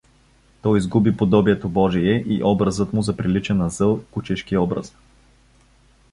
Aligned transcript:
Той 0.61 0.77
изгуби 0.77 1.17
подобието 1.17 1.69
божие 1.69 2.23
и 2.27 2.41
образът 2.43 2.93
му 2.93 3.01
заприлича 3.01 3.53
на 3.55 3.69
зъл 3.69 4.03
кучешки 4.11 4.57
образ. 4.57 4.95